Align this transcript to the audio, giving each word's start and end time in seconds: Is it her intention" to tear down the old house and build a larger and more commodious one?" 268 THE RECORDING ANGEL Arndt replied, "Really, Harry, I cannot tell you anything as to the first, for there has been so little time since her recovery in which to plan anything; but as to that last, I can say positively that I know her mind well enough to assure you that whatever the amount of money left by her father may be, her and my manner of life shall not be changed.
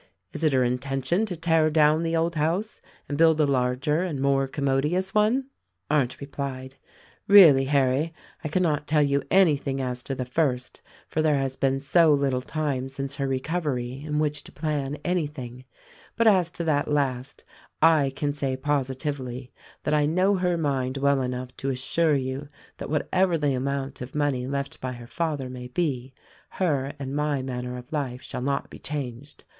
Is 0.33 0.43
it 0.43 0.53
her 0.53 0.63
intention" 0.63 1.27
to 1.27 1.35
tear 1.35 1.69
down 1.69 2.01
the 2.01 2.17
old 2.17 2.33
house 2.33 2.81
and 3.07 3.19
build 3.19 3.39
a 3.39 3.45
larger 3.45 4.01
and 4.01 4.19
more 4.19 4.47
commodious 4.47 5.13
one?" 5.13 5.45
268 5.91 6.19
THE 6.19 6.25
RECORDING 6.41 6.57
ANGEL 6.57 6.65
Arndt 6.65 6.71
replied, 6.71 6.75
"Really, 7.27 7.65
Harry, 7.65 8.13
I 8.43 8.47
cannot 8.47 8.87
tell 8.87 9.03
you 9.03 9.21
anything 9.29 9.79
as 9.79 10.01
to 10.01 10.15
the 10.15 10.25
first, 10.25 10.81
for 11.07 11.21
there 11.21 11.35
has 11.37 11.55
been 11.55 11.79
so 11.81 12.11
little 12.15 12.41
time 12.41 12.89
since 12.89 13.13
her 13.13 13.27
recovery 13.27 14.03
in 14.03 14.17
which 14.17 14.43
to 14.45 14.51
plan 14.51 14.97
anything; 15.05 15.65
but 16.15 16.25
as 16.25 16.49
to 16.49 16.63
that 16.63 16.87
last, 16.87 17.43
I 17.79 18.09
can 18.15 18.33
say 18.33 18.57
positively 18.57 19.51
that 19.83 19.93
I 19.93 20.07
know 20.07 20.33
her 20.35 20.57
mind 20.57 20.97
well 20.97 21.21
enough 21.21 21.55
to 21.57 21.69
assure 21.69 22.15
you 22.15 22.49
that 22.77 22.89
whatever 22.89 23.37
the 23.37 23.53
amount 23.53 24.01
of 24.01 24.15
money 24.15 24.47
left 24.47 24.81
by 24.81 24.93
her 24.93 25.05
father 25.05 25.47
may 25.47 25.67
be, 25.67 26.15
her 26.49 26.91
and 26.97 27.15
my 27.15 27.43
manner 27.43 27.77
of 27.77 27.93
life 27.93 28.23
shall 28.23 28.41
not 28.41 28.71
be 28.71 28.79
changed. 28.79 29.43